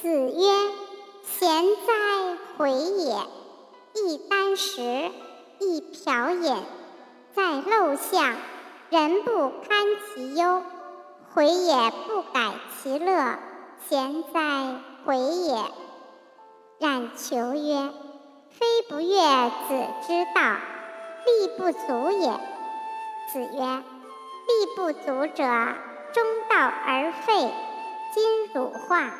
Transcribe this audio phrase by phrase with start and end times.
[0.00, 0.48] 子曰，
[1.24, 3.16] 贤哉，回也，
[3.94, 4.80] 一箪食，
[5.58, 6.54] 一瓢饮，
[7.34, 8.36] 在陋巷，
[8.90, 10.62] 人不堪其忧，
[11.34, 11.74] 回也
[12.06, 13.38] 不改其乐。
[13.88, 15.64] 贤哉，回也。
[16.78, 17.90] 冉求曰，
[18.50, 19.16] 非不悦
[19.68, 20.58] 子之道，
[21.26, 22.30] 力不足也。
[23.32, 23.82] 子曰，
[24.46, 25.44] 力不足者，
[26.12, 27.52] 中道而废，
[28.14, 29.10] 今汝画。